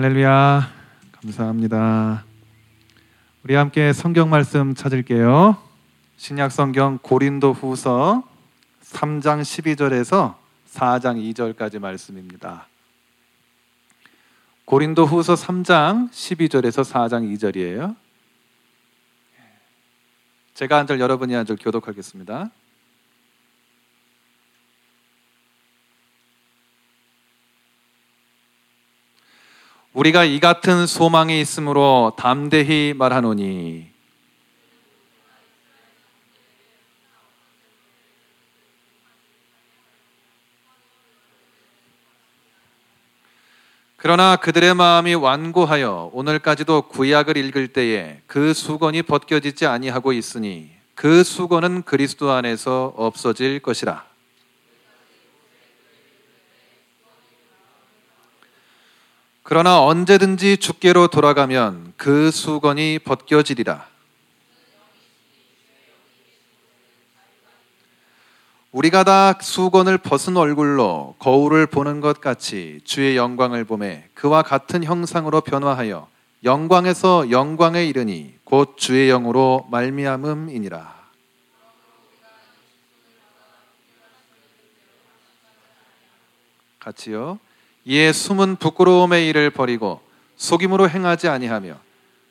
할렐루야. 0.00 0.70
감사합니다. 1.10 2.24
우리 3.42 3.56
함께 3.56 3.92
성경 3.92 4.30
말씀 4.30 4.76
찾을게요. 4.76 5.60
신약 6.16 6.52
성경 6.52 7.00
고린도 7.02 7.52
후서 7.52 8.22
3장 8.84 9.40
12절에서 9.40 10.36
4장 10.72 11.34
2절까지 11.34 11.80
말씀입니다. 11.80 12.68
고린도 14.66 15.04
후서 15.04 15.34
3장 15.34 16.12
12절에서 16.12 16.84
4장 16.84 17.36
2절이에요. 17.36 17.96
제가 20.54 20.76
한 20.78 20.86
절 20.86 21.00
여러분이 21.00 21.34
한 21.34 21.44
절 21.44 21.56
교독하겠습니다. 21.56 22.50
우리가 29.92 30.24
이 30.24 30.38
같은 30.38 30.86
소망이 30.86 31.40
있으므로 31.40 32.12
담대히 32.16 32.94
말하노니 32.96 33.88
그러나 44.00 44.36
그들의 44.36 44.74
마음이 44.74 45.14
완고하여 45.14 46.10
오늘까지도 46.12 46.82
구약을 46.82 47.36
읽을 47.36 47.68
때에 47.68 48.20
그 48.28 48.54
수건이 48.54 49.02
벗겨지지 49.02 49.66
아니하고 49.66 50.12
있으니 50.12 50.70
그 50.94 51.24
수건은 51.24 51.82
그리스도 51.82 52.30
안에서 52.30 52.92
없어질 52.96 53.60
것이라. 53.60 54.07
그러나 59.50 59.82
언제든지 59.82 60.58
주께로 60.58 61.08
돌아가면 61.08 61.94
그 61.96 62.30
수건이 62.30 62.98
벗겨지리라. 62.98 63.86
우리가 68.72 69.04
다 69.04 69.38
수건을 69.40 69.96
벗은 69.96 70.36
얼굴로 70.36 71.14
거울을 71.18 71.64
보는 71.66 72.02
것 72.02 72.20
같이 72.20 72.82
주의 72.84 73.16
영광을 73.16 73.64
보매 73.64 74.10
그와 74.12 74.42
같은 74.42 74.84
형상으로 74.84 75.40
변화하여 75.40 76.08
영광에서 76.44 77.30
영광에 77.30 77.86
이르니 77.86 78.34
곧 78.44 78.76
주의 78.76 79.08
영으로 79.08 79.66
말미암음이니라. 79.70 80.94
같이요. 86.80 87.47
이에 87.88 88.12
숨은 88.12 88.56
부끄러움의 88.56 89.28
일을 89.28 89.48
버리고 89.48 90.02
속임으로 90.36 90.90
행하지 90.90 91.26
아니하며 91.28 91.80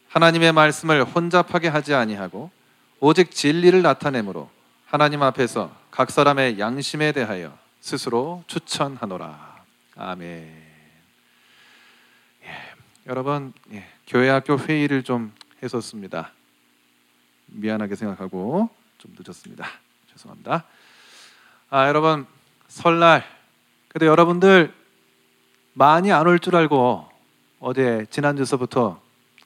하나님의 0.08 0.53
말씀을 0.53 1.03
혼잡하게 1.03 1.67
하지 1.69 1.95
아니하고 1.95 2.52
오직 2.99 3.31
진리를 3.31 3.81
나타내므로 3.81 4.52
하나님 4.86 5.23
앞에서 5.23 5.75
각 5.89 6.11
사람의 6.11 6.59
양심에 6.59 7.11
대하여 7.11 7.58
스스로 7.81 8.44
추천하노라. 8.45 9.64
아멘. 9.95 10.64
예, 12.44 12.49
여러분 13.08 13.52
예, 13.73 13.88
교회 14.05 14.30
학교 14.30 14.59
회의를 14.59 15.02
좀 15.02 15.33
했었습니다. 15.64 16.33
미안하게 17.47 17.95
생각하고 17.95 18.69
좀 18.99 19.16
늦었습니다. 19.17 19.67
죄송합니다. 20.14 20.66
아 21.71 21.88
여러분 21.88 22.27
설날 22.67 23.25
그래도 23.88 24.05
여러분들 24.05 24.77
많이 25.78 26.11
안 26.11 26.25
올 26.25 26.39
줄 26.39 26.56
알고 26.56 27.06
어제 27.59 28.06
지난주서부터 28.09 29.00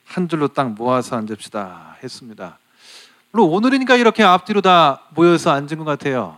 한 0.05 0.29
줄로 0.29 0.47
딱 0.47 0.71
모아서 0.71 1.17
앉읍시다 1.17 1.97
했습니다. 2.01 2.57
물론 3.31 3.49
오늘이니까 3.49 3.95
이렇게 3.97 4.23
앞뒤로 4.23 4.61
다 4.61 5.01
모여서 5.09 5.51
앉은 5.51 5.77
것 5.77 5.83
같아요. 5.83 6.37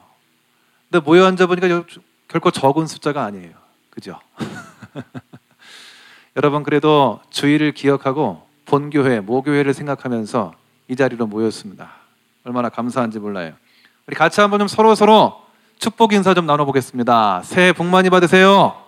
근데 0.90 1.04
모여 1.06 1.26
앉아 1.26 1.46
보니까 1.46 1.84
결코 2.28 2.50
적은 2.52 2.88
숫자가 2.88 3.24
아니에요. 3.24 3.52
그죠? 3.92 4.20
여러분 6.38 6.64
그래도 6.64 7.20
주의를 7.30 7.74
기억하고 7.74 8.48
본교회, 8.66 9.20
모교회를 9.20 9.74
생각하면서 9.76 10.54
이 10.88 10.96
자리로 10.96 11.28
모였습니다. 11.28 11.92
얼마나 12.44 12.70
감사한지 12.70 13.20
몰라요. 13.20 13.54
우리 14.08 14.16
같이 14.16 14.42
한번 14.42 14.58
좀 14.60 14.68
서로 14.68 14.96
서로 14.96 15.42
축복 15.78 16.14
인사 16.14 16.34
좀 16.34 16.48
나눠보겠습니다. 16.48 17.42
새해 17.44 17.74
복 17.74 17.86
많이 17.86 18.10
받으세요. 18.10 18.83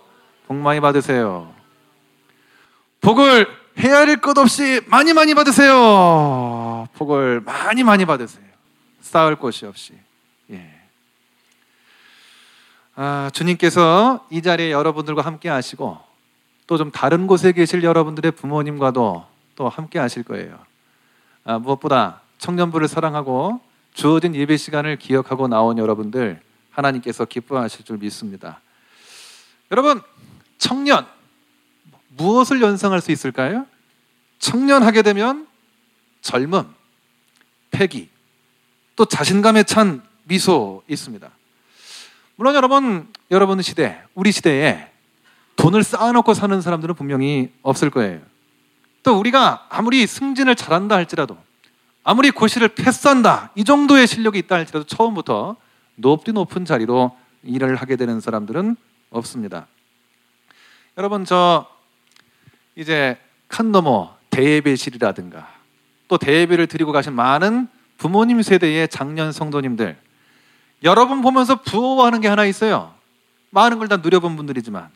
복 0.46 0.56
많이 0.56 0.80
받으세요. 0.80 1.52
복을 3.00 3.46
헤아릴 3.78 4.20
것 4.20 4.38
없이 4.38 4.80
많이 4.86 5.12
많이 5.12 5.34
받으세요. 5.34 6.88
복을 6.94 7.40
많이 7.40 7.84
많이 7.84 8.04
받으세요. 8.04 8.44
쌓을 9.00 9.36
곳이 9.36 9.66
없이. 9.66 9.92
예. 10.50 10.70
아, 12.94 13.30
주님께서 13.32 14.26
이 14.30 14.40
자리에 14.42 14.70
여러분들과 14.72 15.22
함께 15.22 15.48
하시고 15.48 15.98
또 16.66 16.76
좀 16.78 16.90
다른 16.90 17.26
곳에 17.26 17.52
계실 17.52 17.84
여러분들의 17.84 18.32
부모님과도 18.32 19.24
또 19.54 19.68
함께 19.68 19.98
하실 19.98 20.22
거예요. 20.24 20.58
아, 21.44 21.58
무엇보다 21.58 22.20
청년부를 22.38 22.88
사랑하고 22.88 23.60
주어진 23.94 24.34
예배 24.34 24.56
시간을 24.56 24.96
기억하고 24.96 25.48
나온 25.48 25.78
여러분들 25.78 26.40
하나님께서 26.70 27.24
기뻐하실 27.24 27.84
줄 27.84 27.98
믿습니다. 27.98 28.60
여러분, 29.70 30.02
청년 30.58 31.06
무엇을 32.16 32.60
연상할 32.62 33.00
수 33.00 33.12
있을까요? 33.12 33.66
청년 34.38 34.82
하게 34.82 35.02
되면 35.02 35.46
젊음, 36.20 36.64
패기, 37.70 38.08
또 38.96 39.04
자신감에 39.04 39.62
찬 39.64 40.02
미소 40.24 40.82
있습니다. 40.88 41.30
물론 42.36 42.54
여러분, 42.54 43.12
여러분 43.30 43.62
시대, 43.62 44.02
우리 44.14 44.32
시대에 44.32 44.90
돈을 45.56 45.82
쌓아놓고 45.82 46.34
사는 46.34 46.60
사람들은 46.60 46.94
분명히 46.94 47.52
없을 47.62 47.90
거예요. 47.90 48.20
또 49.02 49.18
우리가 49.18 49.66
아무리 49.70 50.06
승진을 50.06 50.56
잘한다 50.56 50.96
할지라도, 50.96 51.38
아무리 52.02 52.30
고시를 52.30 52.68
패스한다, 52.68 53.52
이 53.54 53.64
정도의 53.64 54.06
실력이 54.06 54.38
있다 54.40 54.56
할지라도 54.56 54.86
처음부터 54.86 55.56
높디 55.96 56.32
높은 56.32 56.64
자리로 56.64 57.16
일을 57.42 57.76
하게 57.76 57.96
되는 57.96 58.20
사람들은 58.20 58.76
없습니다. 59.10 59.66
여러분, 60.96 61.24
저 61.24 61.66
이제 62.74 63.18
큰 63.48 63.70
넘어 63.72 64.16
대예배실이라든가 64.30 65.48
또 66.08 66.18
대예배를 66.18 66.66
드리고 66.66 66.92
가신 66.92 67.12
많은 67.12 67.68
부모님 67.98 68.42
세대의 68.42 68.88
장년 68.88 69.32
성도님들 69.32 69.96
여러분 70.82 71.22
보면서 71.22 71.56
부러워하는 71.62 72.20
게 72.20 72.28
하나 72.28 72.44
있어요. 72.44 72.94
많은 73.50 73.78
걸 73.78 73.88
다 73.88 73.96
누려본 73.96 74.36
분들이지만 74.36 74.90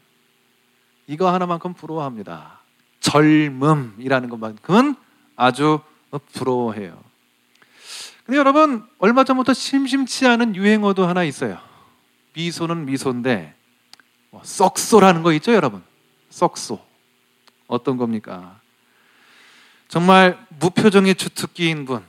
이거 1.06 1.32
하나만큼 1.32 1.74
부러워합니다. 1.74 2.60
젊음이라는 3.00 4.28
것만큼은 4.28 4.94
아주 5.36 5.80
부러워해요. 6.32 7.02
근데 8.24 8.38
여러분 8.38 8.86
얼마 8.98 9.24
전부터 9.24 9.54
심심치 9.54 10.26
않은 10.26 10.54
유행어도 10.54 11.06
하나 11.06 11.24
있어요. 11.24 11.58
미소는 12.34 12.84
미소인데 12.84 13.54
뭐 14.30 14.42
썩소라는 14.44 15.22
거 15.22 15.32
있죠, 15.32 15.52
여러분? 15.54 15.82
썩소 16.30 16.80
어떤 17.66 17.96
겁니까? 17.96 18.58
정말 19.88 20.38
무표정의 20.60 21.14
주특기인 21.14 21.84
분, 21.84 22.04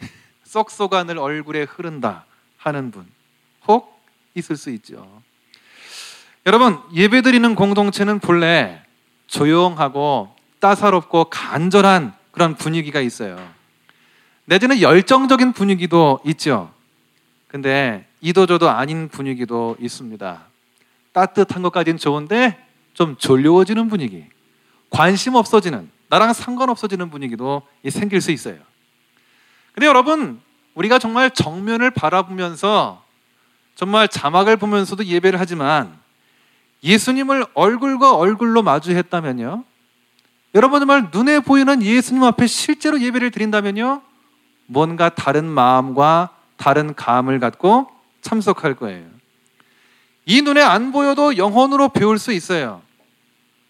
썩소가 0.44 1.04
늘 1.04 1.18
얼굴에 1.18 1.62
흐른다 1.62 2.24
하는 2.58 2.90
분, 2.90 3.06
혹 3.66 4.00
있을 4.34 4.56
수 4.56 4.70
있죠. 4.70 5.22
여러분, 6.44 6.80
예배드리는 6.94 7.54
공동체는 7.54 8.20
본래 8.20 8.82
조용하고 9.26 10.34
따사롭고 10.60 11.24
간절한 11.24 12.14
그런 12.30 12.54
분위기가 12.54 13.00
있어요. 13.00 13.36
내지는 14.44 14.80
열정적인 14.80 15.52
분위기도 15.52 16.20
있죠. 16.24 16.72
근데 17.48 18.06
이도저도 18.20 18.68
아닌 18.68 19.08
분위기도 19.08 19.76
있습니다. 19.80 20.44
따뜻한 21.12 21.62
것까지는 21.62 21.98
좋은데 21.98 22.65
좀 22.96 23.14
졸려워지는 23.18 23.88
분위기, 23.88 24.24
관심 24.88 25.34
없어지는, 25.34 25.90
나랑 26.08 26.32
상관없어지는 26.32 27.10
분위기도 27.10 27.62
생길 27.90 28.22
수 28.22 28.30
있어요. 28.30 28.56
근데 29.72 29.86
여러분, 29.86 30.40
우리가 30.74 30.98
정말 30.98 31.30
정면을 31.30 31.90
바라보면서 31.90 33.04
정말 33.74 34.08
자막을 34.08 34.56
보면서도 34.56 35.04
예배를 35.04 35.38
하지만 35.38 35.98
예수님을 36.82 37.44
얼굴과 37.52 38.16
얼굴로 38.16 38.62
마주했다면요. 38.62 39.64
여러분 40.54 40.80
정말 40.80 41.08
눈에 41.12 41.40
보이는 41.40 41.82
예수님 41.82 42.22
앞에 42.24 42.46
실제로 42.46 42.98
예배를 42.98 43.30
드린다면요. 43.30 44.00
뭔가 44.66 45.10
다른 45.10 45.44
마음과 45.44 46.30
다른 46.56 46.94
감을 46.94 47.40
갖고 47.40 47.88
참석할 48.22 48.74
거예요. 48.74 49.04
이 50.24 50.40
눈에 50.40 50.62
안 50.62 50.92
보여도 50.92 51.36
영혼으로 51.36 51.90
배울 51.90 52.18
수 52.18 52.32
있어요. 52.32 52.85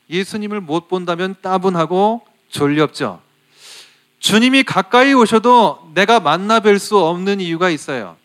예수님을 0.08 0.60
못 0.60 0.88
본다면 0.88 1.34
따분하고 1.40 2.26
졸렵죠. 2.48 3.22
주님이 4.18 4.62
가까이 4.62 5.12
오셔도 5.14 5.90
내가 5.94 6.20
만나 6.20 6.60
뵐 6.60 6.78
수 6.78 6.98
없는 6.98 7.40
이유가 7.40 7.70
있어요. 7.70 8.16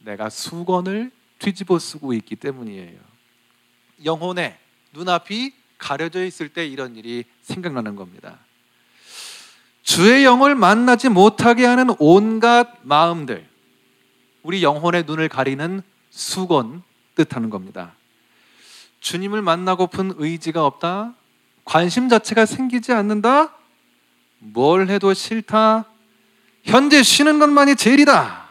내가 0.00 0.30
수건을 0.30 1.10
뒤집어 1.38 1.78
쓰고 1.78 2.12
있기 2.14 2.36
때문이에요. 2.36 2.98
영혼의 4.04 4.56
눈앞이 4.92 5.52
가려져 5.78 6.24
있을 6.24 6.48
때 6.48 6.66
이런 6.66 6.96
일이 6.96 7.24
생각나는 7.42 7.96
겁니다. 7.96 8.38
주의 9.82 10.24
영을 10.24 10.54
만나지 10.54 11.08
못하게 11.08 11.66
하는 11.66 11.94
온갖 11.98 12.78
마음들, 12.82 13.46
우리 14.42 14.62
영혼의 14.62 15.04
눈을 15.06 15.28
가리는 15.28 15.82
수건 16.10 16.82
뜻하는 17.14 17.50
겁니다. 17.50 17.94
주님을 19.00 19.42
만나고픈 19.42 20.14
의지가 20.16 20.64
없다? 20.64 21.14
관심 21.64 22.08
자체가 22.08 22.46
생기지 22.46 22.92
않는다? 22.92 23.54
뭘 24.38 24.88
해도 24.88 25.14
싫다? 25.14 25.86
현재 26.62 27.02
쉬는 27.02 27.38
것만이 27.38 27.76
제일이다. 27.76 28.44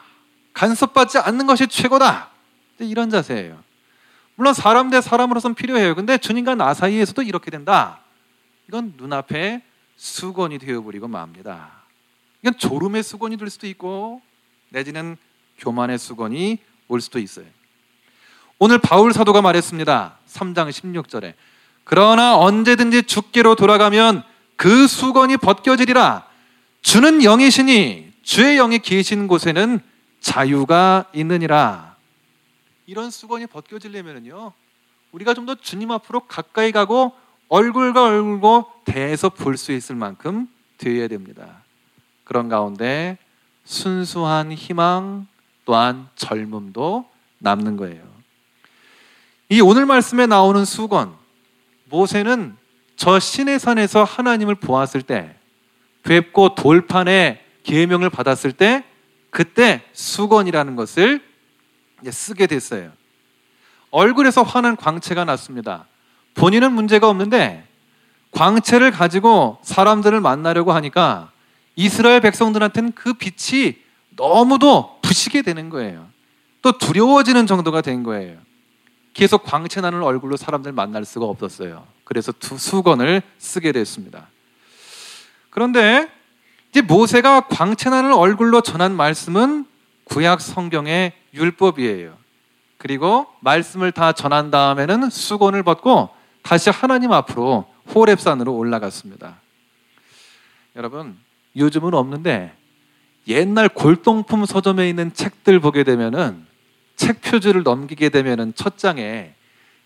간섭받지 0.53 1.19
않는 1.19 1.47
것이 1.47 1.67
최고다. 1.67 2.29
이런 2.79 3.09
자세예요. 3.09 3.61
물론 4.35 4.53
사람 4.53 4.89
대 4.89 5.01
사람으로선 5.01 5.55
필요해요. 5.55 5.95
근데 5.95 6.17
주님과 6.17 6.55
나 6.55 6.73
사이에서도 6.73 7.21
이렇게 7.21 7.51
된다. 7.51 7.99
이건 8.67 8.93
눈앞에 8.97 9.63
수건이 9.95 10.57
되어버리고 10.59 11.07
맙니다. 11.07 11.71
이건 12.41 12.57
졸음의 12.57 13.03
수건이 13.03 13.37
될 13.37 13.49
수도 13.49 13.67
있고 13.67 14.21
내지는 14.69 15.17
교만의 15.59 15.99
수건이 15.99 16.57
올 16.87 17.01
수도 17.01 17.19
있어요. 17.19 17.45
오늘 18.59 18.79
바울 18.79 19.13
사도가 19.13 19.41
말했습니다. 19.41 20.17
3장 20.27 20.69
16절에 20.69 21.33
그러나 21.83 22.37
언제든지 22.37 23.03
죽게로 23.03 23.55
돌아가면 23.55 24.23
그 24.55 24.87
수건이 24.87 25.37
벗겨지리라. 25.37 26.25
주는 26.81 27.23
영이시니 27.23 28.13
주의 28.23 28.57
영이 28.57 28.79
계신 28.79 29.27
곳에는 29.27 29.79
자유가 30.21 31.05
있느니라. 31.13 31.95
이런 32.85 33.09
수건이 33.11 33.47
벗겨지려면요. 33.47 34.53
우리가 35.11 35.33
좀 35.33 35.45
더 35.45 35.55
주님 35.55 35.91
앞으로 35.91 36.21
가까이 36.21 36.71
가고 36.71 37.13
얼굴과 37.49 38.03
얼굴고 38.05 38.71
대해서 38.85 39.29
볼 39.29 39.57
수 39.57 39.71
있을 39.71 39.95
만큼 39.95 40.47
되어야 40.77 41.07
됩니다. 41.07 41.61
그런 42.23 42.49
가운데 42.49 43.17
순수한 43.65 44.51
희망 44.51 45.27
또한 45.65 46.07
젊음도 46.15 47.05
남는 47.39 47.77
거예요. 47.77 48.01
이 49.49 49.61
오늘 49.61 49.85
말씀에 49.85 50.25
나오는 50.25 50.65
수건 50.65 51.13
모세는 51.93 52.57
저 52.95 53.19
신의 53.19 53.59
산에서 53.59 54.03
하나님을 54.03 54.55
보았을 54.55 55.03
때 55.03 55.35
뵙고 56.01 56.55
돌판에 56.55 57.39
계명을 57.63 58.09
받았을 58.09 58.51
때 58.51 58.83
그때 59.29 59.83
수건이라는 59.93 60.75
것을 60.75 61.23
쓰게 62.09 62.47
됐어요. 62.47 62.91
얼굴에서 63.91 64.41
환한 64.41 64.75
광채가 64.75 65.23
났습니다. 65.25 65.85
본인은 66.33 66.73
문제가 66.73 67.07
없는데 67.09 67.67
광채를 68.31 68.89
가지고 68.89 69.59
사람들을 69.61 70.19
만나려고 70.19 70.73
하니까 70.73 71.31
이스라엘 71.75 72.21
백성들한테는 72.21 72.93
그 72.93 73.13
빛이 73.13 73.75
너무도 74.15 74.99
부시게 75.03 75.43
되는 75.43 75.69
거예요. 75.69 76.07
또 76.63 76.75
두려워지는 76.75 77.45
정도가 77.45 77.81
된 77.81 78.01
거예요. 78.01 78.37
계속 79.13 79.43
광채 79.43 79.79
나는 79.81 80.01
얼굴로 80.01 80.37
사람들 80.37 80.71
만날 80.71 81.05
수가 81.05 81.25
없었어요. 81.25 81.85
그래서 82.03 82.31
두 82.31 82.57
수건을 82.57 83.21
쓰게 83.37 83.71
됐습니다. 83.71 84.27
그런데 85.49 86.09
이제 86.71 86.81
모세가 86.81 87.47
광채 87.47 87.89
나는 87.89 88.13
얼굴로 88.13 88.61
전한 88.61 88.95
말씀은 88.95 89.65
구약 90.05 90.41
성경의 90.41 91.13
율법이에요. 91.33 92.17
그리고 92.77 93.27
말씀을 93.39 93.91
다 93.91 94.11
전한 94.11 94.51
다음에는 94.51 95.09
수건을 95.09 95.63
벗고 95.63 96.09
다시 96.41 96.69
하나님 96.69 97.11
앞으로 97.11 97.71
호랩산으로 97.89 98.57
올라갔습니다. 98.57 99.37
여러분, 100.75 101.17
요즘은 101.55 101.93
없는데 101.93 102.53
옛날 103.27 103.69
골동품 103.69 104.45
서점에 104.45 104.89
있는 104.89 105.13
책들 105.13 105.59
보게 105.59 105.83
되면은 105.83 106.45
책 106.95 107.21
표지를 107.21 107.63
넘기게 107.63 108.09
되면은 108.09 108.53
첫 108.55 108.77
장에 108.77 109.33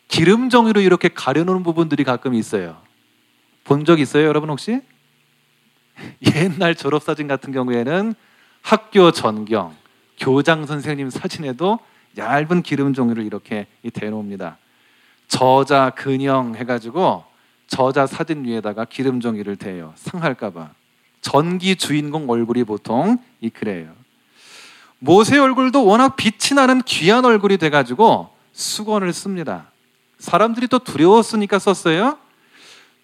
기름 0.08 0.50
종이로 0.50 0.82
이렇게 0.82 1.10
가려놓은 1.10 1.64
부분들이 1.64 2.04
가끔 2.04 2.34
있어요. 2.34 2.78
본 3.64 3.84
적 3.86 4.00
있어요, 4.00 4.26
여러분 4.28 4.50
혹시? 4.50 4.82
옛날 6.36 6.76
졸업 6.76 7.04
사진 7.04 7.28
같은 7.28 7.52
경우에는 7.52 8.14
학교 8.62 9.12
전경, 9.12 9.76
교장 10.20 10.66
선생님 10.66 11.10
사진에도 11.10 11.80
얇은 12.18 12.62
기름 12.64 12.94
종이를 12.94 13.26
이렇게 13.26 13.68
대놓습니다. 13.94 14.58
저자 15.28 15.90
근형 15.92 16.56
해가지고 16.56 17.24
저자 17.68 18.08
사진 18.08 18.46
위에다가 18.46 18.86
기름 18.86 19.20
종이를 19.20 19.56
대요. 19.58 19.94
상할까봐. 19.96 20.72
전기 21.22 21.76
주인공 21.76 22.30
얼굴이 22.30 22.64
보통 22.64 23.18
이 23.42 23.50
그래요. 23.50 23.92
모세 25.00 25.38
얼굴도 25.38 25.86
워낙 25.86 26.16
빛이 26.16 26.56
나는 26.56 26.82
귀한 26.84 27.26
얼굴이 27.26 27.58
돼가지고 27.58 28.30
수건을 28.52 29.14
씁니다. 29.14 29.72
사람들이 30.20 30.68
또 30.68 30.80
두려웠으니까 30.80 31.60
썼어요. 31.60 32.18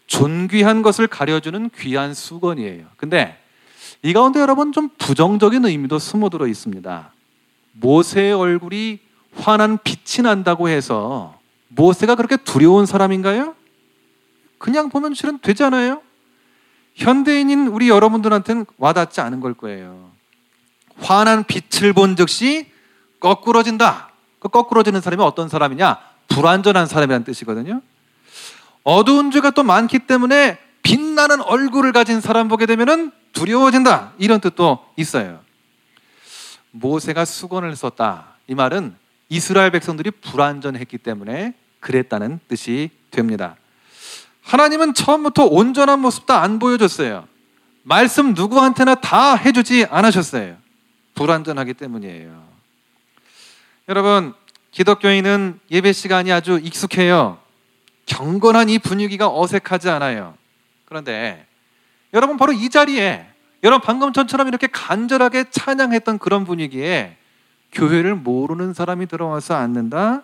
존귀한 0.08 0.82
것을 0.82 1.08
가려주는 1.08 1.70
귀한 1.78 2.14
수건이에요. 2.14 2.86
근데 2.98 3.40
이 4.02 4.14
가운데 4.14 4.40
여러분 4.40 4.72
좀 4.72 4.90
부정적인 4.98 5.64
의미도 5.66 6.00
숨어들어 6.00 6.48
있습니다. 6.48 7.14
모세의 7.74 8.34
얼굴이 8.34 9.00
환한 9.36 9.80
빛이 9.84 10.24
난다고 10.24 10.70
해서 10.70 11.40
모세가 11.70 12.16
그렇게 12.16 12.38
두려운 12.38 12.86
사람인가요? 12.86 13.56
그냥 14.58 14.90
보면 14.90 15.14
실은 15.14 15.40
되잖아요. 15.40 16.02
현대인인 16.96 17.68
우리 17.68 17.90
여러분들한테는 17.90 18.66
와닿지 18.78 19.22
않은 19.22 19.40
걸 19.40 19.54
거예요. 19.54 20.13
환한 21.00 21.44
빛을 21.44 21.94
본 21.94 22.16
즉시 22.16 22.72
거꾸러진다. 23.20 24.10
그 24.40 24.50
거꾸러지는 24.50 25.02
사람이 25.02 25.24
어떤 25.24 25.50
사람이냐? 25.50 25.98
불완전한 26.28 26.88
사람이라는 26.88 27.24
뜻이거든요. 27.24 27.82
어두운 28.84 29.32
죄가 29.32 29.52
또 29.52 29.64
많기 29.64 30.00
때문에 30.00 30.58
빛나는 30.82 31.42
얼굴을 31.42 31.94
가진 31.94 32.20
사람 32.20 32.48
보게 32.50 32.66
되면 32.66 33.12
두려워진다. 33.32 34.14
이런 34.18 34.42
뜻도 34.42 34.86
있어요. 34.98 35.40
모세가 36.72 37.24
수건을 37.26 37.76
썼다. 37.76 38.36
이 38.48 38.56
말은 38.56 38.96
이스라엘 39.30 39.72
백성들이 39.72 40.12
불완전했기 40.12 40.98
때문에 40.98 41.54
그랬다는 41.80 42.40
뜻이 42.48 42.90
됩니다. 43.12 43.56
하나님은 44.42 44.94
처음부터 44.94 45.46
온전한 45.46 46.00
모습도 46.00 46.34
안 46.34 46.60
보여줬어요. 46.60 47.28
말씀 47.84 48.34
누구한테나 48.34 48.96
다 48.96 49.36
해주지 49.36 49.86
않으셨어요. 49.90 50.56
불완전하기 51.16 51.74
때문이에요. 51.76 52.44
여러분, 53.90 54.34
기독교인은 54.72 55.60
예배 55.70 55.94
시간이 55.94 56.32
아주 56.32 56.60
익숙해요. 56.62 57.38
경건한 58.06 58.70
이 58.70 58.80
분위기가 58.80 59.30
어색하지 59.30 59.90
않아요. 59.90 60.36
그런데 60.86 61.46
여러분 62.14 62.38
바로 62.38 62.52
이 62.52 62.70
자리에 62.70 63.26
여러분 63.64 63.86
방금 63.86 64.14
전처럼 64.14 64.48
이렇게 64.48 64.68
간절하게 64.68 65.46
찬양했던 65.50 66.20
그런 66.20 66.44
분위기에 66.46 67.18
교회를 67.72 68.16
모르는 68.16 68.74
사람이 68.74 69.08
들어와서 69.08 69.56
앉는다? 69.56 70.24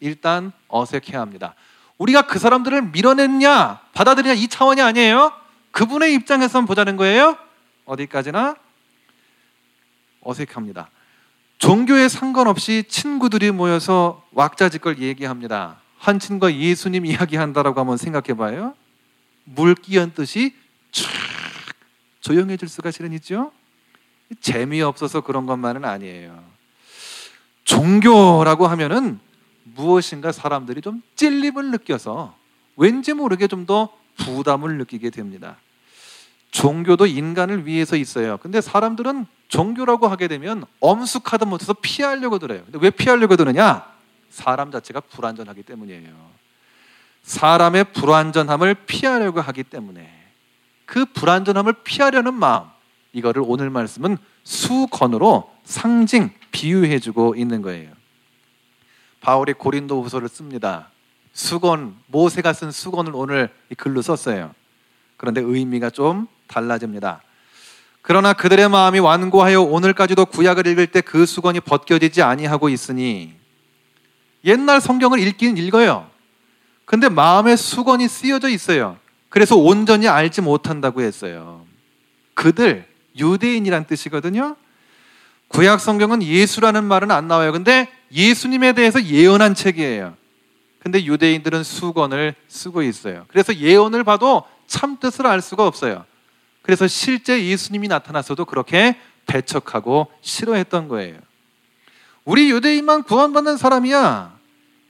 일단 0.00 0.52
어색해 0.68 1.16
합니다. 1.16 1.54
우리가 1.98 2.22
그 2.22 2.38
사람들을 2.38 2.90
밀어냈냐, 2.90 3.80
받아들이냐 3.92 4.34
이 4.34 4.48
차원이 4.48 4.82
아니에요. 4.82 5.32
그분의 5.70 6.14
입장에서 6.14 6.60
보자는 6.62 6.96
거예요. 6.96 7.36
어디까지나 7.84 8.56
어색합니다. 10.24 10.90
종교에 11.58 12.08
상관없이 12.08 12.84
친구들이 12.88 13.50
모여서 13.50 14.24
왁자지껄 14.32 14.98
얘기합니다. 14.98 15.80
한 15.98 16.18
친구가 16.18 16.54
예수님 16.54 17.06
이야기한다라고 17.06 17.80
한번 17.80 17.96
생각해 17.96 18.36
봐요. 18.36 18.74
물기언듯이 19.44 20.54
촥 20.92 21.06
조용해질 22.20 22.68
수가 22.68 22.90
실은 22.90 23.12
있죠. 23.14 23.52
재미없어서 24.40 25.20
그런 25.20 25.46
것만은 25.46 25.84
아니에요. 25.84 26.42
종교라고 27.64 28.66
하면은 28.66 29.20
무엇인가 29.62 30.32
사람들이 30.32 30.80
좀 30.80 31.02
찔림을 31.16 31.70
느껴서 31.70 32.34
왠지 32.76 33.12
모르게 33.12 33.46
좀 33.46 33.66
더 33.66 33.88
부담을 34.16 34.78
느끼게 34.78 35.10
됩니다. 35.10 35.56
종교도 36.50 37.06
인간을 37.06 37.66
위해서 37.66 37.96
있어요. 37.96 38.36
근데 38.38 38.60
사람들은 38.60 39.26
종교라고 39.48 40.08
하게 40.08 40.28
되면 40.28 40.64
엄숙하다 40.80 41.46
못해서 41.46 41.72
피하려고 41.74 42.38
들어요. 42.38 42.64
근데 42.64 42.78
왜 42.80 42.90
피하려고 42.90 43.36
드느냐? 43.36 43.86
사람 44.30 44.70
자체가 44.70 45.00
불안전하기 45.00 45.62
때문이에요. 45.62 46.12
사람의 47.22 47.92
불완전함을 47.92 48.74
피하려고 48.86 49.40
하기 49.40 49.64
때문에 49.64 50.12
그 50.86 51.06
불완전함을 51.06 51.72
피하려는 51.84 52.34
마음 52.34 52.66
이거를 53.12 53.42
오늘 53.46 53.70
말씀은 53.70 54.18
수건으로 54.42 55.50
상징 55.64 56.30
비유해 56.50 56.98
주고 56.98 57.34
있는 57.34 57.62
거예요. 57.62 57.90
바울이 59.20 59.54
고린도후서를 59.54 60.28
씁니다. 60.28 60.90
수건 61.32 61.96
모세가 62.06 62.52
쓴 62.52 62.70
수건을 62.70 63.12
오늘 63.14 63.52
글로 63.78 64.02
썼어요. 64.02 64.54
그런데 65.16 65.40
의미가 65.40 65.90
좀 65.90 66.28
달라집니다. 66.46 67.22
그러나 68.06 68.34
그들의 68.34 68.68
마음이 68.68 68.98
완고하여 68.98 69.62
오늘까지도 69.62 70.26
구약을 70.26 70.66
읽을 70.66 70.88
때 70.88 71.00
그 71.00 71.24
수건이 71.24 71.60
벗겨지지 71.60 72.20
아니하고 72.20 72.68
있으니 72.68 73.32
옛날 74.44 74.82
성경을 74.82 75.18
읽긴 75.20 75.56
읽어요. 75.56 76.10
근데 76.84 77.08
마음의 77.08 77.56
수건이 77.56 78.08
쓰여져 78.08 78.50
있어요. 78.50 78.98
그래서 79.30 79.56
온전히 79.56 80.06
알지 80.06 80.42
못한다고 80.42 81.00
했어요. 81.00 81.64
그들 82.34 82.86
유대인이란 83.18 83.86
뜻이거든요. 83.86 84.56
구약 85.48 85.80
성경은 85.80 86.22
예수라는 86.22 86.84
말은 86.84 87.10
안 87.10 87.26
나와요. 87.26 87.52
근데 87.52 87.88
예수님에 88.12 88.74
대해서 88.74 89.02
예언한 89.02 89.54
책이에요. 89.54 90.14
근데 90.78 91.02
유대인들은 91.02 91.64
수건을 91.64 92.34
쓰고 92.48 92.82
있어요. 92.82 93.24
그래서 93.28 93.54
예언을 93.54 94.04
봐도 94.04 94.42
참 94.66 94.98
뜻을 95.00 95.26
알 95.26 95.40
수가 95.40 95.66
없어요. 95.66 96.04
그래서 96.64 96.88
실제 96.88 97.44
예수님이 97.44 97.88
나타나서도 97.88 98.46
그렇게 98.46 98.98
배척하고 99.26 100.10
싫어했던 100.22 100.88
거예요. 100.88 101.18
우리 102.24 102.50
유대인만 102.50 103.02
구원받는 103.02 103.58
사람이야. 103.58 104.34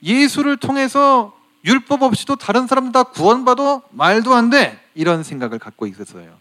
예수를 0.05 0.57
통해서 0.57 1.37
율법 1.65 2.03
없이도 2.03 2.37
다른 2.37 2.69
사람 2.69 2.93
다 2.93 3.03
구원받아 3.03 3.83
말도 3.91 4.35
안 4.35 4.51
돼. 4.51 4.81
이런 4.95 5.25
생각을 5.25 5.59
갖고 5.59 5.89
있었어요. 5.89 6.39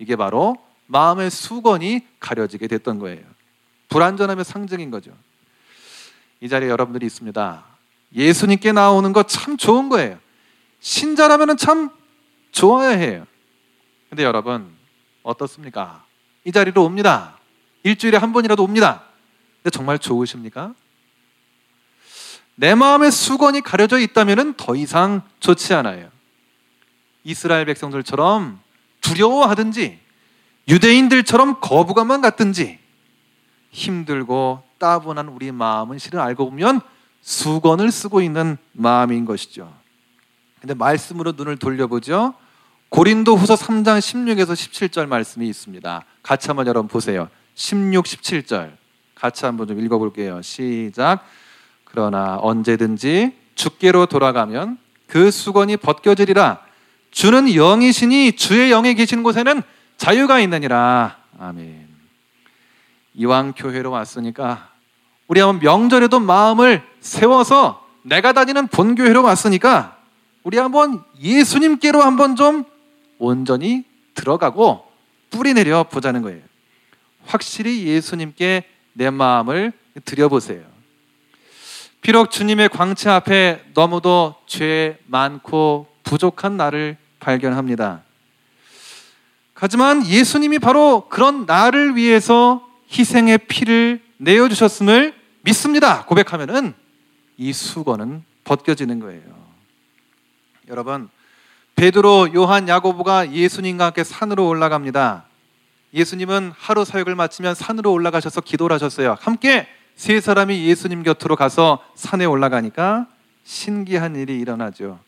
이게 0.00 0.16
바로 0.16 0.56
마음의 0.86 1.30
수건이 1.30 2.00
가려지게 2.18 2.66
됐던 2.66 2.98
거예요. 2.98 3.22
불완전함의 3.88 4.44
상징인 4.44 4.90
거죠. 4.90 5.12
이 6.40 6.48
자리에 6.48 6.68
여러분들이 6.68 7.06
있습니다. 7.06 7.64
예수님께 8.16 8.72
나오는 8.72 9.12
거 9.12 9.22
참 9.22 9.56
좋은 9.56 9.88
거예요. 9.88 10.18
신자라면 10.80 11.56
참 11.56 11.90
좋아야 12.50 12.96
해요. 12.96 13.26
근데 14.12 14.24
여러분, 14.24 14.70
어떻습니까? 15.22 16.04
이 16.44 16.52
자리로 16.52 16.84
옵니다. 16.84 17.38
일주일에 17.82 18.18
한 18.18 18.34
번이라도 18.34 18.62
옵니다. 18.62 19.04
근데 19.62 19.70
정말 19.70 19.98
좋으십니까? 19.98 20.74
내 22.54 22.74
마음의 22.74 23.10
수건이 23.10 23.62
가려져 23.62 23.98
있다면 23.98 24.52
더 24.58 24.76
이상 24.76 25.22
좋지 25.40 25.72
않아요. 25.72 26.10
이스라엘 27.24 27.64
백성들처럼 27.64 28.60
두려워하든지 29.00 29.98
유대인들처럼 30.68 31.60
거부감만 31.62 32.20
갖든지 32.20 32.80
힘들고 33.70 34.62
따분한 34.76 35.28
우리 35.28 35.50
마음은 35.52 35.96
실은 35.98 36.20
알고 36.20 36.50
보면 36.50 36.82
수건을 37.22 37.90
쓰고 37.90 38.20
있는 38.20 38.58
마음인 38.72 39.24
것이죠. 39.24 39.74
근데 40.60 40.74
말씀으로 40.74 41.32
눈을 41.32 41.56
돌려보죠. 41.56 42.34
고린도 42.92 43.36
후서 43.36 43.54
3장 43.54 44.00
16에서 44.00 44.52
17절 44.52 45.06
말씀이 45.06 45.48
있습니다. 45.48 46.04
같이 46.22 46.48
한번 46.48 46.66
여러분 46.66 46.88
보세요. 46.88 47.30
16, 47.54 48.04
17절. 48.04 48.70
같이 49.14 49.46
한번 49.46 49.66
좀 49.66 49.80
읽어볼게요. 49.80 50.42
시작. 50.42 51.24
그러나 51.84 52.36
언제든지 52.42 53.34
주께로 53.54 54.04
돌아가면 54.04 54.76
그 55.06 55.30
수건이 55.30 55.78
벗겨지리라. 55.78 56.60
주는 57.10 57.54
영이시니 57.54 58.32
주의 58.32 58.70
영에 58.70 58.92
계신 58.92 59.22
곳에는 59.22 59.62
자유가 59.96 60.38
있느니라. 60.40 61.16
아멘. 61.38 61.88
이왕 63.14 63.54
교회로 63.56 63.90
왔으니까 63.90 64.68
우리 65.28 65.40
한번 65.40 65.60
명절에도 65.60 66.20
마음을 66.20 66.82
세워서 67.00 67.88
내가 68.02 68.34
다니는 68.34 68.66
본교회로 68.66 69.22
왔으니까 69.22 69.96
우리 70.42 70.58
한번 70.58 71.02
예수님께로 71.22 72.02
한번 72.02 72.36
좀 72.36 72.70
온전히 73.22 73.84
들어가고 74.14 74.84
뿌리 75.30 75.54
내려 75.54 75.84
보자는 75.84 76.22
거예요. 76.22 76.40
확실히 77.24 77.86
예수님께 77.86 78.64
내 78.94 79.10
마음을 79.10 79.72
드려보세요. 80.04 80.62
비록 82.00 82.32
주님의 82.32 82.68
광채 82.68 83.08
앞에 83.10 83.64
너무도 83.74 84.34
죄 84.46 84.98
많고 85.06 85.86
부족한 86.02 86.56
나를 86.56 86.96
발견합니다. 87.20 88.02
하지만 89.54 90.04
예수님이 90.04 90.58
바로 90.58 91.08
그런 91.08 91.46
나를 91.46 91.94
위해서 91.94 92.68
희생의 92.90 93.38
피를 93.46 94.02
내어주셨음을 94.16 95.14
믿습니다. 95.42 96.04
고백하면은 96.06 96.74
이 97.36 97.52
수건은 97.52 98.24
벗겨지는 98.42 98.98
거예요. 98.98 99.22
여러분, 100.66 101.08
베드로, 101.82 102.28
요한, 102.36 102.68
야고보가 102.68 103.32
예수님과 103.32 103.86
함께 103.86 104.04
산으로 104.04 104.46
올라갑니다. 104.46 105.24
예수님은 105.92 106.52
하루 106.56 106.84
사역을 106.84 107.16
마치면 107.16 107.56
산으로 107.56 107.92
올라가셔서 107.92 108.40
기도를 108.40 108.72
하셨어요. 108.74 109.16
함께 109.20 109.66
세 109.96 110.20
사람이 110.20 110.64
예수님 110.64 111.02
곁으로 111.02 111.34
가서 111.34 111.82
산에 111.96 112.24
올라가니까 112.24 113.08
신기한 113.42 114.14
일이 114.14 114.38
일어나죠. 114.38 115.00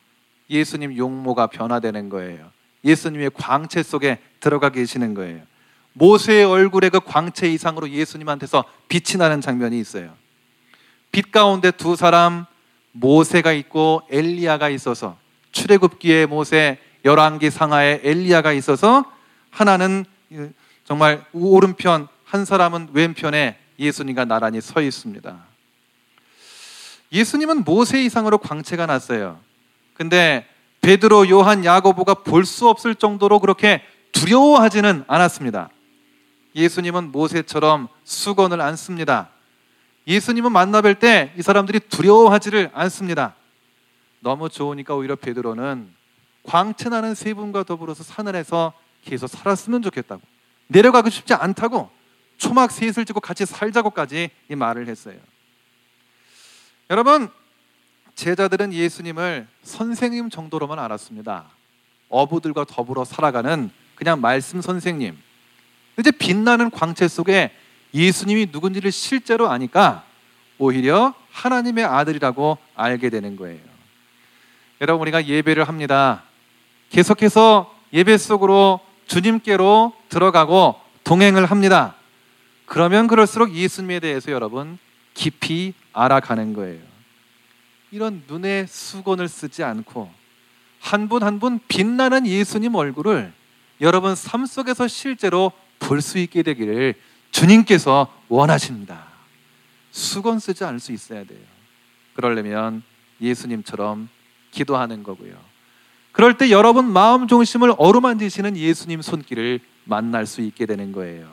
예수님 0.51 0.97
용모가 0.97 1.47
변화되는 1.47 2.09
거예요. 2.09 2.51
예수님의 2.85 3.31
광채 3.35 3.85
속에 3.85 4.19
들어가 4.41 4.71
계시는 4.71 5.15
거예요. 5.15 5.43
모세의 5.93 6.45
얼굴에 6.45 6.89
그 6.89 6.99
광채 6.99 7.49
이상으로 7.53 7.89
예수님한테서 7.89 8.65
빛이 8.89 9.17
나는 9.17 9.41
장면이 9.41 9.79
있어요. 9.79 10.13
빛 11.13 11.31
가운데 11.31 11.71
두 11.71 11.95
사람 11.95 12.47
모세가 12.91 13.53
있고 13.53 14.03
엘리야가 14.11 14.71
있어서 14.71 15.23
출애굽기에 15.55 16.27
모세 16.27 16.79
열왕기 17.05 17.51
상하에 17.51 18.01
엘리야가 18.03 18.53
있어서 18.53 19.05
하나는 19.51 20.05
정말 20.85 21.25
오른편 21.33 22.09
한 22.25 22.45
사람은 22.45 22.91
왼편에 22.93 23.59
예수님과 23.79 24.25
나란히 24.27 24.61
서 24.61 24.83
있습니다. 24.83 25.45
예수님은 27.13 27.65
모세 27.65 28.03
이상으로 28.05 28.39
광채가 28.39 28.87
났어요. 28.87 29.39
근데 29.95 30.47
베드로, 30.81 31.31
요한, 31.31 31.65
야고보가 31.65 32.15
볼 32.15 32.45
수 32.45 32.69
없을 32.69 32.95
정도로 32.95 33.39
그렇게 33.39 33.83
두려워하지는 34.13 35.05
않았습니다. 35.07 35.71
예수님은 36.55 37.11
모세처럼 37.13 37.89
수건을 38.05 38.61
안 38.61 38.77
씁니다. 38.77 39.29
예수님은 40.07 40.53
만나뵐 40.53 40.99
때 40.99 41.33
이 41.39 41.43
사람들이 41.43 41.81
두려워하지를 41.89 42.71
않습니다. 42.75 43.35
너무 44.25 44.49
좋으니까 44.49 44.95
오히려 44.95 45.17
베드로는 45.17 45.93
광채나는 46.45 47.15
세 47.15 47.35
분과 47.35 47.63
더불어서 47.63 48.03
산을해서 48.03 48.73
계속 49.03 49.29
살았으면 49.29 49.83
좋겠다고 49.83 50.23
내려가고 50.67 51.11
싶지 51.11 51.35
않다고 51.35 51.91
초막 52.39 52.71
셋을 52.71 53.05
지고 53.05 53.21
같이 53.21 53.45
살자고까지 53.45 54.31
이 54.51 54.55
말을 54.57 54.89
했어요. 54.89 55.17
여러분 56.91 57.29
제자들은 58.15 58.73
예수님을 58.73 59.47
선생님 59.63 60.31
정도로만 60.31 60.79
알았습니다. 60.79 61.51
어부들과 62.09 62.65
더불어 62.65 63.05
살아가는 63.05 63.71
그냥 63.95 64.21
말씀 64.21 64.61
선생님. 64.63 65.19
이제 65.99 66.11
빛나는 66.11 66.71
광채 66.71 67.09
속에 67.09 67.53
예수님이 67.93 68.49
누군지를 68.51 68.91
실제로 68.91 69.51
아니까 69.51 70.05
오히려 70.59 71.15
하나님의 71.31 71.85
아들이라고 71.85 72.59
알게 72.75 73.11
되는 73.11 73.37
거예요. 73.37 73.74
여러분 74.81 75.03
우리가 75.03 75.27
예배를 75.27 75.69
합니다. 75.69 76.23
계속해서 76.91 77.75
예배 77.93 78.19
속으로 78.19 78.81
주님께로 79.07 79.93
들어가고 80.09 80.81
동행을 81.05 81.47
합니다. 81.47 81.95
그러면 82.67 83.07
그럴수록 83.07 83.53
예수님에 83.55 84.01
대해서 84.01 84.33
여러분 84.33 84.79
깊이 85.13 85.75
알아가는 85.93 86.55
거예요. 86.55 86.81
이런 87.91 88.25
눈에 88.27 88.67
수건을 88.67 89.29
쓰지 89.29 89.63
않고 89.63 90.11
한 90.81 91.09
분 91.09 91.23
한 91.23 91.39
분 91.39 91.61
빛나는 91.69 92.27
예수님 92.27 92.75
얼굴을 92.75 93.33
여러분 93.81 94.15
삶 94.15 94.45
속에서 94.47 94.89
실제로 94.89 95.53
볼 95.79 96.01
수 96.01 96.19
있게 96.19 96.43
되기를 96.43 96.95
주님께서 97.31 98.13
원하십니다. 98.29 99.05
수건 99.93 100.39
쓰지 100.41 100.65
않을 100.65 100.81
수 100.81 100.93
있어야 100.93 101.25
돼요. 101.25 101.39
그러려면 102.15 102.83
예수님처럼 103.21 104.09
기도하는 104.55 105.03
거고요. 105.03 105.35
그럴 106.13 106.39
때 106.39 106.51
여러분 106.51 106.91
마음 106.91 107.27
중심을 107.27 107.75
어루만지시는 107.77 108.57
예수님 108.57 109.03
손길을 109.03 109.61
만날 109.85 110.27
수 110.27 110.41
있게 110.41 110.65
되는 110.65 110.93
거예요. 110.93 111.29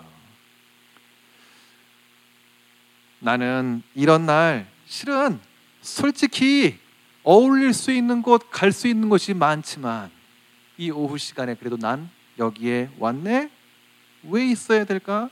나는 3.19 3.83
이런 3.93 4.25
날 4.25 4.67
실은 4.87 5.39
솔직히 5.81 6.79
어울릴 7.23 7.73
수 7.73 7.91
있는 7.91 8.23
곳, 8.23 8.49
갈 8.49 8.71
수 8.71 8.87
있는 8.87 9.07
곳이 9.07 9.35
많지만 9.35 10.09
이 10.77 10.89
오후 10.89 11.19
시간에 11.19 11.53
그래도 11.53 11.77
난 11.77 12.09
여기에 12.39 12.89
왔네? 12.97 13.51
왜 14.23 14.45
있어야 14.47 14.83
될까? 14.85 15.29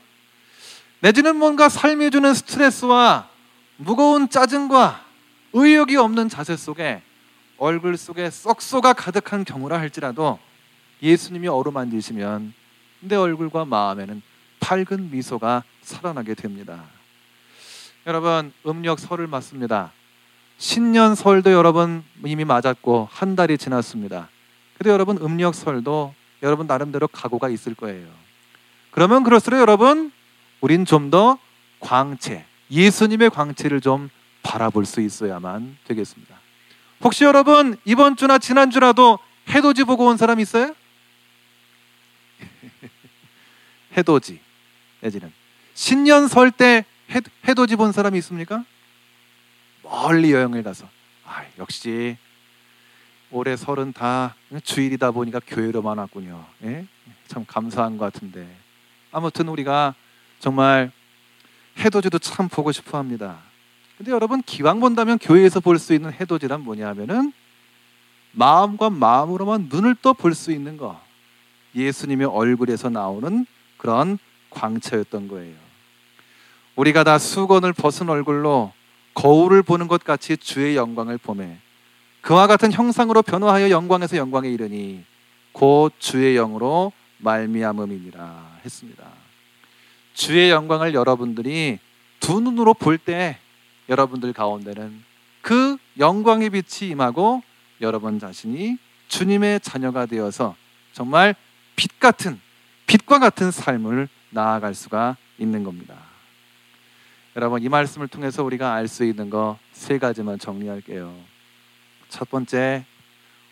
내지는 1.00 1.34
뭔가 1.36 1.68
삶이 1.68 2.10
주는 2.12 2.32
스트레스와 2.32 3.28
무거운 3.76 4.28
짜증과 4.28 5.04
의욕이 5.52 5.96
없는 5.96 6.28
자세 6.28 6.56
속에 6.56 7.02
얼굴 7.60 7.98
속에 7.98 8.30
썩소가 8.30 8.94
가득한 8.94 9.44
경우라 9.44 9.78
할지라도 9.78 10.38
예수님이 11.02 11.46
어루만지시면 11.48 12.54
내 13.00 13.16
얼굴과 13.16 13.66
마음에는 13.66 14.22
밝은 14.60 15.10
미소가 15.10 15.62
살아나게 15.82 16.34
됩니다. 16.34 16.84
여러분 18.06 18.50
음력 18.66 18.98
설을 18.98 19.26
맞습니다. 19.26 19.92
신년 20.56 21.14
설도 21.14 21.52
여러분 21.52 22.02
이미 22.24 22.46
맞았고 22.46 23.08
한 23.10 23.36
달이 23.36 23.58
지났습니다. 23.58 24.30
근데 24.78 24.90
여러분 24.90 25.18
음력 25.18 25.54
설도 25.54 26.14
여러분 26.42 26.66
나름대로 26.66 27.08
각오가 27.08 27.50
있을 27.50 27.74
거예요. 27.74 28.08
그러면 28.90 29.22
그럴수록 29.22 29.60
여러분 29.60 30.10
우린 30.62 30.86
좀 30.86 31.10
더 31.10 31.38
광채, 31.78 32.46
예수님의 32.70 33.28
광채를 33.28 33.82
좀 33.82 34.08
바라볼 34.42 34.86
수 34.86 35.02
있어야만 35.02 35.76
되겠습니다. 35.84 36.39
혹시 37.02 37.24
여러분 37.24 37.76
이번 37.84 38.16
주나 38.16 38.38
지난 38.38 38.70
주라도 38.70 39.18
해돋이 39.48 39.84
보고 39.86 40.06
온 40.06 40.16
사람 40.16 40.38
있어요? 40.40 40.74
해돋이 43.96 44.38
내지는 45.00 45.32
신년 45.74 46.28
설 46.28 46.50
때 46.50 46.84
해돋이 47.48 47.76
본 47.76 47.92
사람이 47.92 48.18
있습니까? 48.18 48.64
멀리 49.82 50.32
여행을 50.32 50.62
가서 50.62 50.88
아, 51.24 51.44
역시 51.58 52.16
올해 53.32 53.56
설은 53.56 53.92
다 53.92 54.34
주일이다 54.62 55.10
보니까 55.12 55.40
교회로만 55.46 55.98
왔군요. 55.98 56.46
예? 56.64 56.86
참 57.28 57.44
감사한 57.46 57.96
것 57.96 58.12
같은데 58.12 58.46
아무튼 59.10 59.48
우리가 59.48 59.94
정말 60.38 60.92
해돋이도 61.78 62.18
참 62.18 62.48
보고 62.48 62.70
싶어 62.72 62.98
합니다. 62.98 63.38
근데 64.00 64.12
여러분 64.12 64.40
기왕 64.40 64.80
본다면 64.80 65.18
교회에서 65.18 65.60
볼 65.60 65.78
수 65.78 65.92
있는 65.92 66.10
해돋이란 66.10 66.62
뭐냐면은 66.62 67.34
마음과 68.32 68.88
마음으로만 68.88 69.68
눈을 69.70 69.94
떠 70.00 70.14
볼 70.14 70.34
수 70.34 70.52
있는 70.52 70.78
거. 70.78 70.98
예수님의 71.74 72.26
얼굴에서 72.26 72.88
나오는 72.88 73.44
그런 73.76 74.18
광채였던 74.48 75.28
거예요. 75.28 75.54
우리가 76.76 77.04
다 77.04 77.18
수건을 77.18 77.74
벗은 77.74 78.08
얼굴로 78.08 78.72
거울을 79.12 79.62
보는 79.62 79.86
것 79.86 80.02
같이 80.02 80.38
주의 80.38 80.76
영광을 80.76 81.18
보매 81.18 81.58
그와 82.22 82.46
같은 82.46 82.72
형상으로 82.72 83.20
변화하여 83.20 83.68
영광에서 83.68 84.16
영광에 84.16 84.48
이르니 84.48 85.04
곧 85.52 85.92
주의 85.98 86.34
영으로 86.36 86.92
말미암음이니라 87.18 88.60
했습니다. 88.64 89.04
주의 90.14 90.48
영광을 90.48 90.94
여러분들이 90.94 91.78
두 92.18 92.40
눈으로 92.40 92.72
볼 92.72 92.96
때 92.96 93.36
여러분들 93.90 94.32
가운데는 94.32 95.02
그 95.42 95.76
영광의 95.98 96.50
빛이 96.50 96.90
임하고 96.92 97.42
여러분 97.82 98.18
자신이 98.18 98.78
주님의 99.08 99.60
자녀가 99.60 100.06
되어서 100.06 100.56
정말 100.92 101.34
빛 101.76 101.98
같은 101.98 102.40
빛과 102.86 103.18
같은 103.18 103.50
삶을 103.50 104.08
나아갈 104.30 104.74
수가 104.74 105.16
있는 105.38 105.64
겁니다. 105.64 105.96
여러분 107.36 107.62
이 107.62 107.68
말씀을 107.68 108.08
통해서 108.08 108.42
우리가 108.44 108.72
알 108.74 108.88
수 108.88 109.04
있는 109.04 109.28
거 109.28 109.58
세 109.72 109.98
가지만 109.98 110.38
정리할게요. 110.38 111.14
첫 112.10 112.28
번째, 112.28 112.84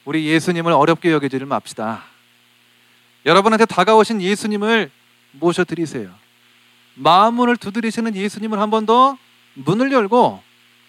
우리 0.04 0.26
예수님을 0.26 0.72
어렵게 0.72 1.10
여기지를 1.10 1.46
맙시다. 1.46 2.02
여러분한테 3.24 3.64
다가오신 3.64 4.20
예수님을 4.20 4.90
모셔드리세요. 5.32 6.10
마음문을 6.96 7.56
두드리시는 7.56 8.14
예수님을 8.14 8.58
한 8.58 8.70
번 8.70 8.84
더 8.84 9.16
문을 9.64 9.92
열고 9.92 10.42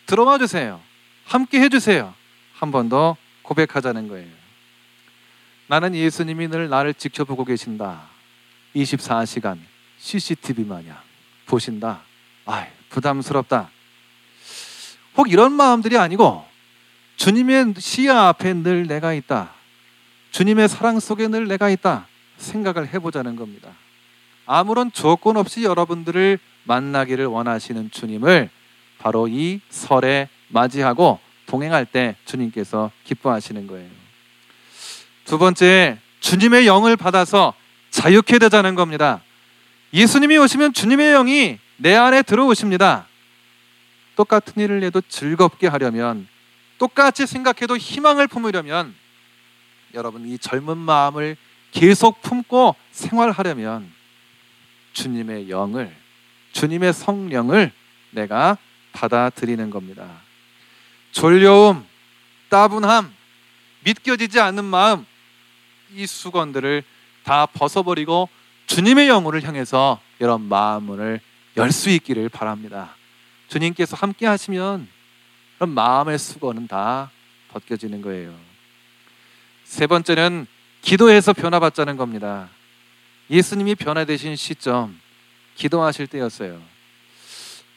들어와 0.05 0.37
주세요. 0.37 0.79
함께 1.25 1.59
해주세요. 1.61 2.13
한 2.53 2.71
번 2.71 2.89
더 2.89 3.15
고백하자는 3.43 4.07
거예요. 4.09 4.27
나는 5.67 5.95
예수님이 5.95 6.47
늘 6.49 6.69
나를 6.69 6.93
지켜보고 6.93 7.45
계신다. 7.45 8.01
24시간 8.75 9.57
CCTV 9.97 10.65
마냥 10.65 10.97
보신다. 11.45 12.01
아, 12.45 12.67
부담스럽다. 12.89 13.69
혹 15.17 15.31
이런 15.31 15.51
마음들이 15.53 15.97
아니고 15.97 16.45
주님의 17.15 17.75
시야 17.77 18.27
앞에 18.27 18.53
늘 18.53 18.87
내가 18.87 19.13
있다. 19.13 19.51
주님의 20.31 20.69
사랑 20.69 20.99
속에 20.99 21.27
늘 21.27 21.47
내가 21.47 21.69
있다. 21.69 22.07
생각을 22.37 22.93
해보자는 22.93 23.35
겁니다. 23.35 23.71
아무런 24.45 24.91
조건 24.91 25.37
없이 25.37 25.63
여러분들을 25.63 26.39
만나기를 26.63 27.25
원하시는 27.25 27.91
주님을 27.91 28.49
바로 28.99 29.27
이 29.27 29.59
설에 29.69 30.29
맞이하고 30.49 31.19
동행할 31.45 31.85
때 31.85 32.15
주님께서 32.25 32.91
기뻐하시는 33.05 33.65
거예요. 33.65 33.89
두 35.25 35.37
번째, 35.37 35.97
주님의 36.19 36.67
영을 36.67 36.95
받아서 36.95 37.53
자유케 37.89 38.39
되자는 38.39 38.75
겁니다. 38.75 39.21
예수님이 39.93 40.37
오시면 40.37 40.73
주님의 40.73 41.13
영이 41.13 41.57
내 41.77 41.95
안에 41.95 42.21
들어오십니다. 42.21 43.07
똑같은 44.15 44.61
일을 44.61 44.83
해도 44.83 45.01
즐겁게 45.07 45.67
하려면 45.67 46.27
똑같이 46.77 47.25
생각해도 47.25 47.77
희망을 47.77 48.27
품으려면 48.27 48.93
여러분 49.93 50.27
이 50.27 50.37
젊은 50.37 50.77
마음을 50.77 51.37
계속 51.71 52.21
품고 52.21 52.75
생활하려면 52.91 53.91
주님의 54.93 55.49
영을 55.49 55.95
주님의 56.51 56.93
성령을 56.93 57.71
내가 58.11 58.57
받아들이는 58.93 59.69
겁니다. 59.69 60.21
졸려움, 61.11 61.85
따분함, 62.49 63.13
믿겨지지 63.83 64.39
않는 64.39 64.65
마음 64.65 65.05
이 65.93 66.05
수건들을 66.05 66.83
다 67.23 67.45
벗어버리고 67.45 68.29
주님의 68.67 69.07
영혼을 69.07 69.43
향해서 69.43 69.99
이런 70.19 70.41
마음을 70.43 71.21
열 71.57 71.71
수 71.71 71.89
있기를 71.89 72.29
바랍니다. 72.29 72.95
주님께서 73.47 73.97
함께 73.97 74.25
하시면 74.27 74.87
그럼 75.55 75.71
마음의 75.71 76.17
수건은 76.19 76.67
다 76.67 77.11
벗겨지는 77.49 78.01
거예요. 78.01 78.33
세 79.63 79.87
번째는 79.87 80.45
기도해서 80.81 81.33
변화받자는 81.33 81.97
겁니다. 81.97 82.49
예수님이 83.29 83.75
변화되신 83.75 84.35
시점 84.35 84.99
기도하실 85.55 86.07
때였어요. 86.07 86.61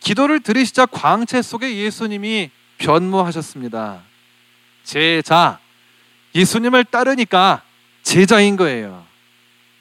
기도를 0.03 0.41
들으시자 0.41 0.87
광채 0.87 1.43
속에 1.43 1.77
예수님이 1.77 2.51
변모하셨습니다. 2.79 4.03
제자 4.85 5.59
예수님을 6.35 6.85
따르니까 6.85 7.63
제자인 8.03 8.57
거예요. 8.57 9.05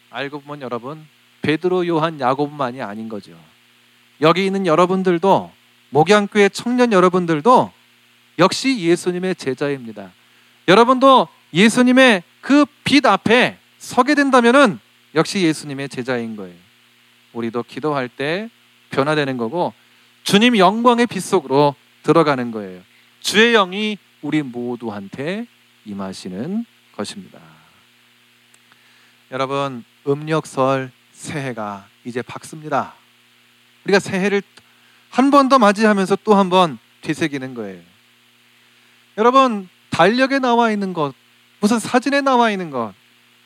알고 0.10 0.42
보면 0.42 0.62
여러분 0.62 1.08
베드로, 1.42 1.88
요한, 1.88 2.20
야고보만이 2.20 2.82
아닌 2.82 3.10
거죠. 3.10 3.32
여기 4.22 4.46
있는 4.46 4.68
여러분들도 4.68 5.52
목양교회 5.90 6.50
청년 6.50 6.92
여러분들도 6.94 7.72
역시 8.38 8.80
예수님의 8.80 9.36
제자입니다. 9.36 10.12
여러분도 10.68 11.28
예수님의 11.54 12.24
그 12.42 12.66
빛 12.92 13.06
앞에 13.06 13.58
서게 13.78 14.16
된다면은 14.16 14.78
역시 15.16 15.42
예수님의 15.44 15.88
제자인 15.88 16.36
거예요. 16.36 16.56
우리도 17.32 17.64
기도할 17.64 18.10
때 18.10 18.50
변화되는 18.90 19.38
거고 19.38 19.74
주님 20.24 20.58
영광의 20.58 21.08
빛 21.08 21.20
속으로 21.22 21.76
들어가는 22.04 22.52
거예요. 22.52 22.82
주의 23.20 23.54
영이 23.54 23.98
우리 24.22 24.42
모두한테 24.42 25.46
임하시는 25.86 26.66
것입니다. 26.96 27.40
여러분 29.32 29.84
음력설 30.08 30.92
새해가 31.14 31.88
이제 32.06 32.22
밝습니다. 32.22 32.94
우리가 33.86 34.00
새해를 34.00 34.42
한 35.10 35.30
번 35.30 35.50
더 35.50 35.60
맞이하면서 35.60 36.18
또 36.24 36.36
한 36.36 36.50
번 36.50 36.78
되새기는 37.02 37.54
거예요. 37.54 37.82
여러분 39.18 39.68
달력에 39.90 40.40
나와 40.40 40.72
있는 40.72 40.94
것, 40.94 41.14
무슨 41.60 41.80
사진에 41.80 42.22
나와 42.22 42.50
있는 42.52 42.70
것, 42.70 42.94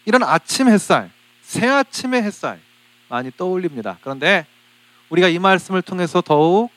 이런 0.06 0.24
아침 0.24 0.68
햇살, 0.68 1.10
새 1.42 1.68
아침의 1.68 2.22
햇살 2.24 2.60
많이 3.10 3.32
떠올립니다. 3.36 3.98
그런데 4.02 4.46
우리가 5.10 5.28
이 5.28 5.40
말씀을 5.40 5.82
통해서 5.82 6.22
더욱 6.22 6.72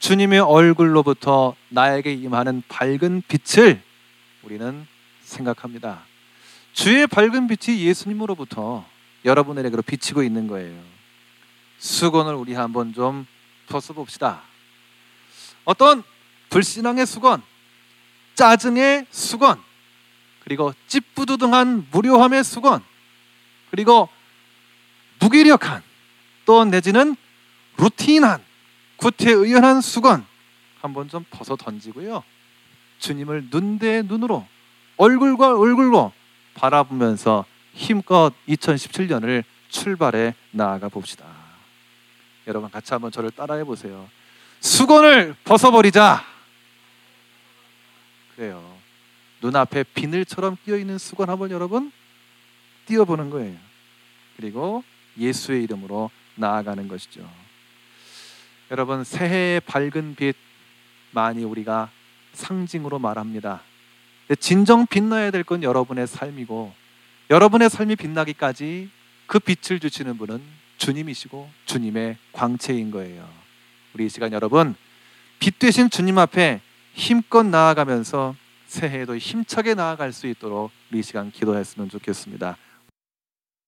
주님의 0.00 0.40
얼굴로부터 0.40 1.54
나에게 1.68 2.12
임하는 2.12 2.62
밝은 2.68 3.22
빛을 3.28 3.80
우리는 4.42 4.86
생각합니다. 5.22 6.02
주의 6.72 7.06
밝은 7.06 7.48
빛이 7.48 7.82
예수님으로부터 7.82 8.84
여러분에게로 9.24 9.82
비치고 9.82 10.22
있는 10.22 10.46
거예요. 10.46 10.80
수건을 11.78 12.34
우리 12.34 12.54
한번 12.54 12.92
좀 12.92 13.26
벗어봅시다. 13.68 14.42
어떤 15.64 16.02
불신앙의 16.48 17.06
수건, 17.06 17.42
짜증의 18.34 19.06
수건, 19.10 19.60
그리고 20.42 20.72
찌뿌두둥한 20.88 21.88
무료함의 21.90 22.42
수건, 22.42 22.82
그리고 23.70 24.08
무기력한 25.20 25.82
또 26.46 26.64
내지는 26.64 27.14
루틴한 27.80 28.42
구태의연한 28.96 29.80
수건 29.80 30.26
한번 30.80 31.08
좀 31.08 31.24
벗어 31.30 31.56
던지고요. 31.56 32.22
주님을 32.98 33.48
눈대 33.50 34.02
눈으로 34.02 34.46
얼굴과 34.98 35.58
얼굴로 35.58 36.12
바라보면서 36.54 37.46
힘껏 37.72 38.32
2017년을 38.48 39.44
출발해 39.68 40.34
나아가 40.50 40.88
봅시다. 40.88 41.24
여러분 42.46 42.70
같이 42.70 42.92
한번 42.92 43.10
저를 43.10 43.30
따라해 43.30 43.64
보세요. 43.64 44.08
수건을 44.60 45.34
벗어버리자. 45.44 46.22
그래요. 48.34 48.78
눈앞에 49.40 49.84
비늘처럼 49.84 50.58
끼어 50.64 50.76
있는 50.76 50.98
수건 50.98 51.30
한번 51.30 51.50
여러분 51.50 51.90
띄워보는 52.86 53.30
거예요. 53.30 53.56
그리고 54.36 54.84
예수의 55.16 55.62
이름으로 55.62 56.10
나아가는 56.34 56.86
것이죠. 56.88 57.26
여러분 58.70 59.02
새해의 59.02 59.60
밝은 59.60 60.14
빛 60.16 60.36
많이 61.10 61.42
우리가 61.44 61.90
상징으로 62.32 62.98
말합니다. 62.98 63.62
진정 64.38 64.86
빛나야 64.86 65.32
될 65.32 65.42
건 65.42 65.62
여러분의 65.64 66.06
삶이고 66.06 66.72
여러분의 67.30 67.68
삶이 67.68 67.96
빛나기까지 67.96 68.88
그 69.26 69.38
빛을 69.40 69.80
주시는 69.80 70.18
분은 70.18 70.40
주님이시고 70.78 71.50
주님의 71.64 72.16
광채인 72.32 72.90
거예요. 72.92 73.28
우리 73.94 74.06
이 74.06 74.08
시간 74.08 74.32
여러분 74.32 74.76
빛 75.40 75.58
되신 75.58 75.90
주님 75.90 76.18
앞에 76.18 76.60
힘껏 76.94 77.44
나아가면서 77.44 78.36
새해에도 78.66 79.16
힘차게 79.16 79.74
나아갈 79.74 80.12
수 80.12 80.28
있도록 80.28 80.70
우리 80.90 81.00
이 81.00 81.02
시간 81.02 81.32
기도했으면 81.32 81.88
좋겠습니다. 81.88 82.56